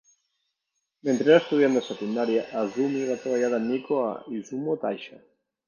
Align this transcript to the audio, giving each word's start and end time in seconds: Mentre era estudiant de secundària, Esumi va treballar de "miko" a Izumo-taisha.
Mentre 1.09 1.29
era 1.33 1.41
estudiant 1.41 1.77
de 1.79 1.83
secundària, 1.89 2.47
Esumi 2.63 3.05
va 3.13 3.21
treballar 3.27 3.53
de 3.55 3.63
"miko" 3.69 4.03
a 4.09 4.11
Izumo-taisha. 4.41 5.25